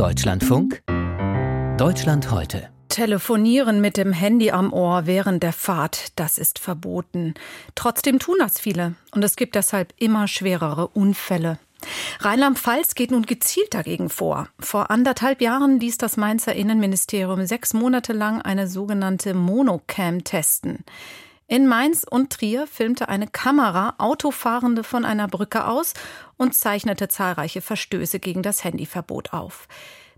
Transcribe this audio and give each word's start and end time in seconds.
Deutschlandfunk 0.00 0.82
Deutschland 1.78 2.30
heute. 2.30 2.68
Telefonieren 2.90 3.80
mit 3.80 3.96
dem 3.96 4.12
Handy 4.12 4.50
am 4.50 4.72
Ohr 4.72 5.06
während 5.06 5.42
der 5.42 5.54
Fahrt, 5.54 6.18
das 6.18 6.36
ist 6.36 6.58
verboten. 6.58 7.34
Trotzdem 7.74 8.18
tun 8.18 8.36
das 8.38 8.60
viele 8.60 8.94
und 9.12 9.22
es 9.22 9.36
gibt 9.36 9.54
deshalb 9.54 9.94
immer 9.98 10.28
schwerere 10.28 10.88
Unfälle. 10.88 11.58
Rheinland-Pfalz 12.20 12.94
geht 12.94 13.10
nun 13.10 13.24
gezielt 13.24 13.72
dagegen 13.72 14.10
vor. 14.10 14.48
Vor 14.58 14.90
anderthalb 14.90 15.40
Jahren 15.40 15.80
ließ 15.80 15.96
das 15.96 16.18
Mainzer 16.18 16.54
Innenministerium 16.54 17.46
sechs 17.46 17.72
Monate 17.72 18.12
lang 18.12 18.42
eine 18.42 18.68
sogenannte 18.68 19.32
Monocam 19.32 20.24
testen. 20.24 20.84
In 21.50 21.66
Mainz 21.66 22.06
und 22.08 22.32
Trier 22.32 22.68
filmte 22.68 23.08
eine 23.08 23.26
Kamera 23.26 23.96
Autofahrende 23.98 24.84
von 24.84 25.04
einer 25.04 25.26
Brücke 25.26 25.66
aus 25.66 25.94
und 26.36 26.54
zeichnete 26.54 27.08
zahlreiche 27.08 27.60
Verstöße 27.60 28.20
gegen 28.20 28.44
das 28.44 28.62
Handyverbot 28.62 29.32
auf. 29.32 29.66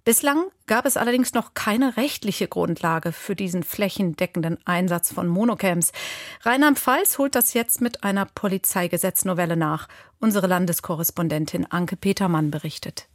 Bislang 0.05 0.45
gab 0.67 0.85
es 0.85 0.99
allerdings 0.99 1.33
noch 1.33 1.55
keine 1.55 1.97
rechtliche 1.97 2.49
Grundlage 2.49 3.13
für 3.13 3.35
diesen 3.35 3.63
flächendeckenden 3.63 4.59
Einsatz 4.67 5.11
von 5.11 5.27
Monocams. 5.27 5.93
Rheinland-Pfalz 6.43 7.17
holt 7.17 7.35
das 7.35 7.55
jetzt 7.55 7.81
mit 7.81 8.05
einer 8.05 8.27
Polizeigesetznovelle 8.27 9.57
nach. 9.57 9.89
Unsere 10.21 10.49
Landeskorrespondentin 10.49 11.65
Anke 11.65 11.97
Petermann 11.97 12.51
berichtet. 12.51 13.09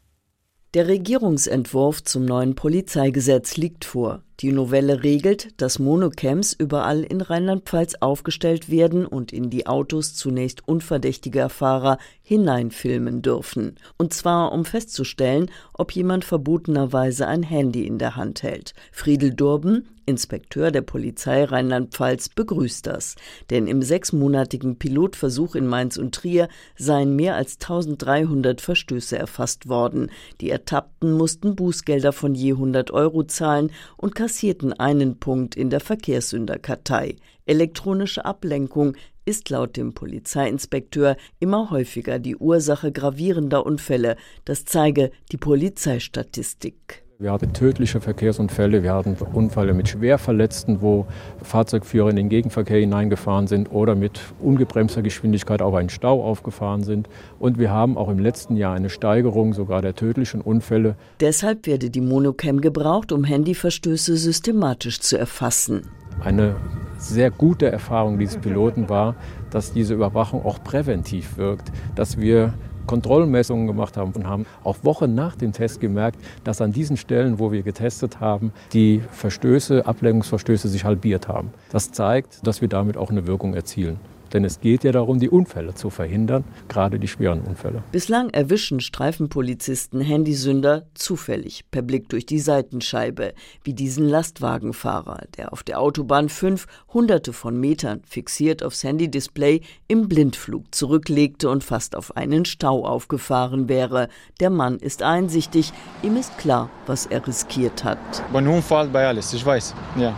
Der 0.73 0.89
Regierungsentwurf 0.89 2.03
zum 2.03 2.25
neuen 2.25 2.55
Polizeigesetz 2.55 3.55
liegt 3.55 3.85
vor. 3.85 4.21
Die 4.41 4.51
Novelle 4.51 5.01
regelt, 5.01 5.59
dass 5.61 5.79
Monocams 5.79 6.51
überall 6.51 7.03
in 7.03 7.21
Rheinland-Pfalz 7.21 7.95
aufgestellt 8.01 8.69
werden 8.69 9.05
und 9.05 9.31
in 9.31 9.49
die 9.49 9.65
Autos 9.65 10.13
zunächst 10.13 10.67
unverdächtiger 10.67 11.47
Fahrer 11.47 11.97
hineinfilmen 12.21 13.21
dürfen. 13.21 13.77
Und 13.97 14.13
zwar, 14.13 14.51
um 14.51 14.65
festzustellen, 14.65 15.49
ob 15.73 15.93
jemand 15.93 16.25
verbotenerweise 16.25 17.27
ein 17.27 17.43
Handy 17.43 17.87
in 17.87 17.97
der 17.97 18.17
Hand 18.17 18.43
hält. 18.43 18.73
Friedel 18.91 19.33
Durben, 19.33 19.87
Inspekteur 20.07 20.71
der 20.71 20.81
Polizei 20.81 21.43
Rheinland-Pfalz, 21.43 22.29
begrüßt 22.29 22.87
das. 22.87 23.15
Denn 23.49 23.67
im 23.67 23.81
sechsmonatigen 23.83 24.79
Pilotversuch 24.79 25.53
in 25.53 25.67
Mainz 25.67 25.97
und 25.97 26.15
Trier 26.15 26.47
seien 26.77 27.15
mehr 27.15 27.35
als 27.35 27.55
1300 27.55 28.61
Verstöße 28.61 29.17
erfasst 29.17 29.69
worden. 29.69 30.09
Die 30.41 30.49
Ertappten 30.49 31.11
mussten 31.11 31.55
Bußgelder 31.55 32.13
von 32.13 32.33
je 32.33 32.53
100 32.53 32.91
Euro 32.91 33.23
zahlen 33.23 33.71
und 33.97 34.15
kassierten 34.15 34.73
einen 34.73 35.19
Punkt 35.19 35.55
in 35.55 35.69
der 35.69 35.81
Verkehrssünderkartei. 35.81 37.17
Elektronische 37.45 38.25
Ablenkung 38.25 38.95
ist 39.25 39.49
laut 39.49 39.75
dem 39.75 39.93
Polizeiinspekteur 39.93 41.17
immer 41.39 41.69
häufiger 41.69 42.17
die 42.17 42.37
Ursache 42.37 42.93
gravierender 42.93 43.65
Unfälle. 43.65 44.15
Das 44.45 44.63
zeige 44.63 45.11
die 45.31 45.37
Polizeistatistik. 45.37 47.06
Wir 47.19 47.31
hatten 47.31 47.51
tödliche 47.51 47.99
Verkehrsunfälle, 47.99 48.83
wir 48.83 48.93
hatten 48.93 49.17
Unfälle 49.33 49.73
mit 49.73 49.89
Schwerverletzten, 49.89 50.83
wo 50.83 51.07
Fahrzeugführer 51.41 52.11
in 52.11 52.15
den 52.15 52.29
Gegenverkehr 52.29 52.79
hineingefahren 52.79 53.47
sind 53.47 53.71
oder 53.71 53.95
mit 53.95 54.21
ungebremster 54.39 55.01
Geschwindigkeit 55.01 55.63
auf 55.63 55.73
einen 55.73 55.89
Stau 55.89 56.23
aufgefahren 56.23 56.83
sind. 56.83 57.09
Und 57.39 57.57
wir 57.57 57.71
haben 57.71 57.97
auch 57.97 58.09
im 58.09 58.19
letzten 58.19 58.55
Jahr 58.55 58.75
eine 58.75 58.91
Steigerung 58.91 59.53
sogar 59.53 59.81
der 59.81 59.95
tödlichen 59.95 60.41
Unfälle. 60.41 60.95
Deshalb 61.19 61.65
werde 61.65 61.89
die 61.89 62.01
Monocam 62.01 62.61
gebraucht, 62.61 63.11
um 63.11 63.23
Handyverstöße 63.23 64.15
systematisch 64.15 64.99
zu 64.99 65.17
erfassen. 65.17 65.87
Eine 66.23 66.55
sehr 66.99 67.31
gute 67.31 67.71
Erfahrung 67.71 68.19
dieses 68.19 68.37
Piloten 68.37 68.89
war, 68.89 69.15
dass 69.49 69.73
diese 69.73 69.95
Überwachung 69.95 70.45
auch 70.45 70.63
präventiv 70.63 71.37
wirkt, 71.37 71.71
dass 71.95 72.19
wir 72.19 72.53
Kontrollmessungen 72.87 73.67
gemacht 73.67 73.97
haben 73.97 74.13
und 74.13 74.25
haben 74.25 74.45
auch 74.63 74.77
Wochen 74.83 75.13
nach 75.13 75.35
dem 75.35 75.51
Test 75.51 75.79
gemerkt, 75.79 76.19
dass 76.43 76.61
an 76.61 76.71
diesen 76.71 76.97
Stellen, 76.97 77.39
wo 77.39 77.51
wir 77.51 77.61
getestet 77.61 78.19
haben, 78.19 78.51
die 78.73 79.01
Verstöße, 79.11 79.85
Ablenkungsverstöße 79.85 80.67
sich 80.67 80.85
halbiert 80.85 81.27
haben. 81.27 81.51
Das 81.71 81.91
zeigt, 81.91 82.45
dass 82.47 82.61
wir 82.61 82.67
damit 82.67 82.97
auch 82.97 83.11
eine 83.11 83.27
Wirkung 83.27 83.53
erzielen. 83.53 83.99
Denn 84.33 84.43
es 84.43 84.59
geht 84.59 84.83
ja 84.83 84.91
darum, 84.91 85.19
die 85.19 85.29
Unfälle 85.29 85.73
zu 85.73 85.89
verhindern, 85.89 86.43
gerade 86.67 86.99
die 86.99 87.07
schweren 87.07 87.41
Unfälle. 87.41 87.83
Bislang 87.91 88.29
erwischen 88.29 88.79
Streifenpolizisten 88.79 90.01
Handysünder 90.01 90.85
zufällig 90.93 91.65
per 91.71 91.81
Blick 91.81 92.09
durch 92.09 92.25
die 92.25 92.39
Seitenscheibe, 92.39 93.33
wie 93.63 93.73
diesen 93.73 94.07
Lastwagenfahrer, 94.07 95.21
der 95.37 95.53
auf 95.53 95.63
der 95.63 95.79
Autobahn 95.79 96.29
fünf 96.29 96.67
hunderte 96.93 97.33
von 97.33 97.59
Metern 97.59 98.01
fixiert 98.05 98.63
aufs 98.63 98.83
Handydisplay 98.83 99.61
im 99.87 100.07
Blindflug 100.07 100.73
zurücklegte 100.73 101.49
und 101.49 101.63
fast 101.63 101.95
auf 101.95 102.15
einen 102.17 102.45
Stau 102.45 102.85
aufgefahren 102.85 103.69
wäre. 103.69 104.09
Der 104.39 104.49
Mann 104.49 104.77
ist 104.77 105.03
einsichtig, 105.03 105.71
ihm 106.03 106.17
ist 106.17 106.37
klar, 106.37 106.69
was 106.85 107.05
er 107.05 107.25
riskiert 107.25 107.83
hat. 107.83 107.97
Beim 108.31 108.47
Unfall 108.47 108.87
bei 108.87 109.07
alles, 109.07 109.33
ich 109.33 109.45
weiß. 109.45 109.73
Ja. 109.97 110.13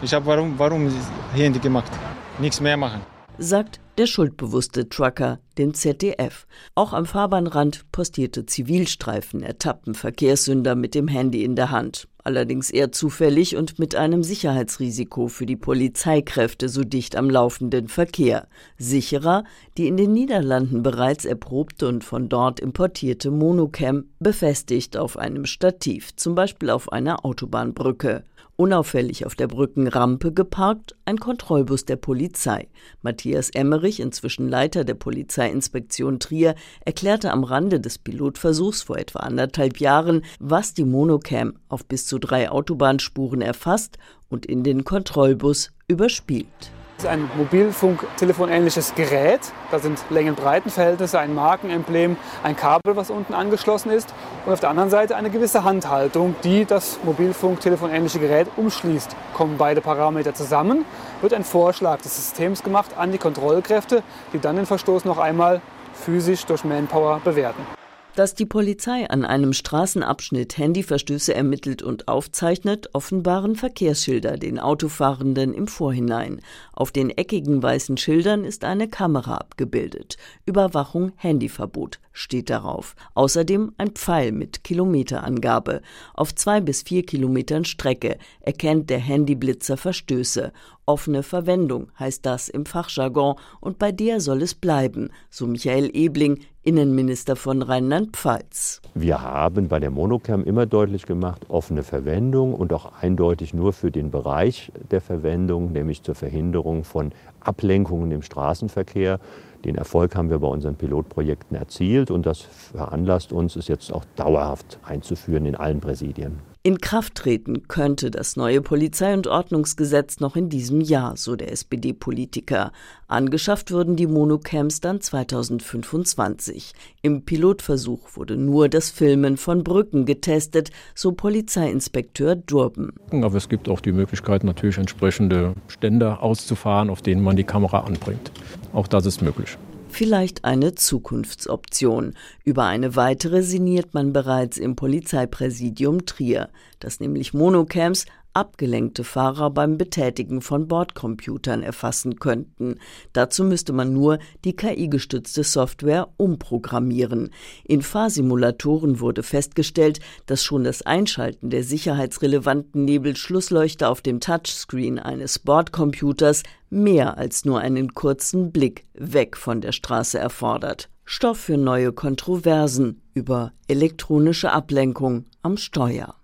Ich 0.00 0.12
habe 0.12 0.26
warum, 0.26 0.58
warum 0.58 0.90
Handy 1.32 1.60
gemacht? 1.60 1.92
Nichts 2.40 2.60
mehr 2.60 2.76
machen 2.76 3.11
sagt 3.42 3.80
der 3.98 4.06
schuldbewusste 4.06 4.88
Trucker 4.88 5.40
dem 5.58 5.74
ZDF. 5.74 6.46
Auch 6.74 6.92
am 6.92 7.04
Fahrbahnrand 7.04 7.84
postierte 7.92 8.46
Zivilstreifen 8.46 9.42
ertappten 9.42 9.94
Verkehrssünder 9.94 10.74
mit 10.74 10.94
dem 10.94 11.08
Handy 11.08 11.44
in 11.44 11.56
der 11.56 11.70
Hand. 11.70 12.08
Allerdings 12.24 12.70
eher 12.70 12.92
zufällig 12.92 13.56
und 13.56 13.80
mit 13.80 13.96
einem 13.96 14.22
Sicherheitsrisiko 14.22 15.26
für 15.26 15.44
die 15.44 15.56
Polizeikräfte 15.56 16.68
so 16.68 16.84
dicht 16.84 17.16
am 17.16 17.28
laufenden 17.28 17.88
Verkehr. 17.88 18.46
Sicherer 18.78 19.44
die 19.76 19.88
in 19.88 19.96
den 19.96 20.12
Niederlanden 20.12 20.82
bereits 20.82 21.24
erprobte 21.24 21.88
und 21.88 22.04
von 22.04 22.28
dort 22.28 22.60
importierte 22.60 23.30
Monocam, 23.30 24.04
befestigt 24.20 24.96
auf 24.96 25.18
einem 25.18 25.46
Stativ, 25.46 26.14
zum 26.14 26.34
Beispiel 26.34 26.70
auf 26.70 26.92
einer 26.92 27.24
Autobahnbrücke. 27.24 28.24
Unauffällig 28.56 29.24
auf 29.24 29.34
der 29.34 29.48
Brückenrampe 29.48 30.32
geparkt 30.32 30.94
ein 31.04 31.18
Kontrollbus 31.18 31.84
der 31.86 31.96
Polizei. 31.96 32.68
Matthias 33.00 33.50
Emmerich, 33.50 33.98
inzwischen 33.98 34.48
Leiter 34.48 34.84
der 34.84 34.94
Polizeiinspektion 34.94 36.20
Trier, 36.20 36.54
erklärte 36.84 37.30
am 37.30 37.44
Rande 37.44 37.80
des 37.80 37.98
Pilotversuchs 37.98 38.82
vor 38.82 38.98
etwa 38.98 39.20
anderthalb 39.20 39.78
Jahren, 39.78 40.22
was 40.38 40.74
die 40.74 40.84
Monocam 40.84 41.54
auf 41.68 41.86
bis 41.86 42.06
zu 42.06 42.18
drei 42.18 42.50
Autobahnspuren 42.50 43.40
erfasst 43.40 43.96
und 44.28 44.44
in 44.44 44.62
den 44.62 44.84
Kontrollbus 44.84 45.72
überspielt 45.88 46.72
ein 47.06 47.30
Mobilfunktelefonähnliches 47.36 48.94
Gerät. 48.94 49.40
Da 49.70 49.78
sind 49.78 49.98
Längen-Breiten-Verhältnisse, 50.10 51.18
ein 51.18 51.34
Markenemblem, 51.34 52.16
ein 52.42 52.56
Kabel, 52.56 52.96
was 52.96 53.10
unten 53.10 53.34
angeschlossen 53.34 53.90
ist 53.90 54.14
und 54.46 54.52
auf 54.52 54.60
der 54.60 54.70
anderen 54.70 54.90
Seite 54.90 55.16
eine 55.16 55.30
gewisse 55.30 55.64
Handhaltung, 55.64 56.34
die 56.44 56.64
das 56.64 56.98
Mobilfunktelefonähnliche 57.04 58.18
Gerät 58.18 58.48
umschließt. 58.56 59.14
Kommen 59.34 59.56
beide 59.58 59.80
Parameter 59.80 60.34
zusammen, 60.34 60.84
wird 61.20 61.34
ein 61.34 61.44
Vorschlag 61.44 62.00
des 62.02 62.16
Systems 62.16 62.62
gemacht 62.62 62.92
an 62.96 63.12
die 63.12 63.18
Kontrollkräfte, 63.18 64.02
die 64.32 64.38
dann 64.38 64.56
den 64.56 64.66
Verstoß 64.66 65.04
noch 65.04 65.18
einmal 65.18 65.60
physisch 65.94 66.46
durch 66.46 66.64
Manpower 66.64 67.20
bewerten. 67.24 67.81
Dass 68.14 68.34
die 68.34 68.44
Polizei 68.44 69.08
an 69.08 69.24
einem 69.24 69.54
Straßenabschnitt 69.54 70.58
Handyverstöße 70.58 71.34
ermittelt 71.34 71.82
und 71.82 72.08
aufzeichnet, 72.08 72.90
offenbaren 72.92 73.56
Verkehrsschilder 73.56 74.36
den 74.36 74.58
Autofahrenden 74.58 75.54
im 75.54 75.66
Vorhinein. 75.66 76.42
Auf 76.74 76.92
den 76.92 77.08
eckigen 77.08 77.62
weißen 77.62 77.96
Schildern 77.96 78.44
ist 78.44 78.64
eine 78.64 78.86
Kamera 78.86 79.36
abgebildet. 79.36 80.18
Überwachung 80.44 81.12
Handyverbot 81.16 82.00
steht 82.12 82.50
darauf. 82.50 82.96
Außerdem 83.14 83.72
ein 83.78 83.92
Pfeil 83.92 84.32
mit 84.32 84.62
Kilometerangabe. 84.62 85.80
Auf 86.12 86.34
zwei 86.34 86.60
bis 86.60 86.82
vier 86.82 87.06
Kilometern 87.06 87.64
Strecke 87.64 88.18
erkennt 88.40 88.90
der 88.90 88.98
Handyblitzer 88.98 89.78
Verstöße. 89.78 90.52
Offene 90.84 91.22
Verwendung 91.22 91.92
heißt 91.96 92.26
das 92.26 92.48
im 92.48 92.66
Fachjargon 92.66 93.36
und 93.60 93.78
bei 93.78 93.92
der 93.92 94.20
soll 94.20 94.42
es 94.42 94.54
bleiben, 94.54 95.10
so 95.30 95.46
Michael 95.46 95.90
Ebling, 95.94 96.40
Innenminister 96.64 97.36
von 97.36 97.62
Rheinland-Pfalz. 97.62 98.82
Wir 98.94 99.20
haben 99.20 99.68
bei 99.68 99.78
der 99.78 99.90
Monocam 99.90 100.42
immer 100.42 100.66
deutlich 100.66 101.06
gemacht, 101.06 101.46
offene 101.48 101.84
Verwendung 101.84 102.52
und 102.52 102.72
auch 102.72 102.92
eindeutig 103.00 103.54
nur 103.54 103.72
für 103.72 103.92
den 103.92 104.10
Bereich 104.10 104.72
der 104.90 105.00
Verwendung, 105.00 105.70
nämlich 105.70 106.02
zur 106.02 106.16
Verhinderung 106.16 106.82
von 106.82 107.12
Ablenkungen 107.38 108.10
im 108.10 108.22
Straßenverkehr. 108.22 109.20
Den 109.64 109.76
Erfolg 109.76 110.16
haben 110.16 110.30
wir 110.30 110.40
bei 110.40 110.48
unseren 110.48 110.74
Pilotprojekten 110.74 111.56
erzielt 111.56 112.10
und 112.10 112.26
das 112.26 112.40
veranlasst 112.40 113.32
uns, 113.32 113.54
es 113.54 113.68
jetzt 113.68 113.92
auch 113.92 114.04
dauerhaft 114.16 114.80
einzuführen 114.82 115.46
in 115.46 115.54
allen 115.54 115.80
Präsidien. 115.80 116.40
In 116.64 116.78
Kraft 116.78 117.16
treten 117.16 117.66
könnte 117.66 118.12
das 118.12 118.36
neue 118.36 118.62
Polizei- 118.62 119.14
und 119.14 119.26
Ordnungsgesetz 119.26 120.20
noch 120.20 120.36
in 120.36 120.48
diesem 120.48 120.80
Jahr, 120.80 121.16
so 121.16 121.34
der 121.34 121.50
SPD-Politiker. 121.50 122.70
Angeschafft 123.08 123.72
würden 123.72 123.96
die 123.96 124.06
Monocams 124.06 124.80
dann 124.80 125.00
2025. 125.00 126.72
Im 127.02 127.24
Pilotversuch 127.24 128.10
wurde 128.14 128.36
nur 128.36 128.68
das 128.68 128.90
Filmen 128.90 129.38
von 129.38 129.64
Brücken 129.64 130.06
getestet, 130.06 130.70
so 130.94 131.10
Polizeiinspekteur 131.10 132.36
Durben. 132.36 132.92
Aber 133.10 133.34
es 133.34 133.48
gibt 133.48 133.68
auch 133.68 133.80
die 133.80 133.90
Möglichkeit, 133.90 134.44
natürlich 134.44 134.78
entsprechende 134.78 135.54
Ständer 135.66 136.22
auszufahren, 136.22 136.90
auf 136.90 137.02
denen 137.02 137.24
man 137.24 137.34
die 137.34 137.42
Kamera 137.42 137.80
anbringt. 137.80 138.30
Auch 138.72 138.86
das 138.86 139.04
ist 139.06 139.20
möglich. 139.20 139.58
Vielleicht 139.92 140.46
eine 140.46 140.74
Zukunftsoption. 140.74 142.14
Über 142.44 142.64
eine 142.64 142.96
weitere 142.96 143.42
sinniert 143.42 143.92
man 143.92 144.14
bereits 144.14 144.56
im 144.56 144.74
Polizeipräsidium 144.74 146.06
Trier, 146.06 146.48
dass 146.80 146.98
nämlich 146.98 147.34
Monocams 147.34 148.06
abgelenkte 148.34 149.04
Fahrer 149.04 149.50
beim 149.50 149.78
Betätigen 149.78 150.40
von 150.40 150.68
Bordcomputern 150.68 151.62
erfassen 151.62 152.18
könnten. 152.18 152.76
Dazu 153.12 153.44
müsste 153.44 153.72
man 153.72 153.92
nur 153.92 154.18
die 154.44 154.54
KI-gestützte 154.54 155.44
Software 155.44 156.08
umprogrammieren. 156.16 157.30
In 157.64 157.82
Fahrsimulatoren 157.82 159.00
wurde 159.00 159.22
festgestellt, 159.22 160.00
dass 160.26 160.42
schon 160.42 160.64
das 160.64 160.82
Einschalten 160.82 161.50
der 161.50 161.64
sicherheitsrelevanten 161.64 162.84
Nebelschlussleuchte 162.84 163.88
auf 163.88 164.00
dem 164.00 164.20
Touchscreen 164.20 164.98
eines 164.98 165.38
Bordcomputers 165.38 166.42
mehr 166.70 167.18
als 167.18 167.44
nur 167.44 167.60
einen 167.60 167.94
kurzen 167.94 168.52
Blick 168.52 168.84
weg 168.94 169.36
von 169.36 169.60
der 169.60 169.72
Straße 169.72 170.18
erfordert. 170.18 170.88
Stoff 171.04 171.38
für 171.38 171.58
neue 171.58 171.92
Kontroversen 171.92 173.02
über 173.12 173.52
elektronische 173.68 174.52
Ablenkung 174.52 175.26
am 175.42 175.56
Steuer. 175.56 176.14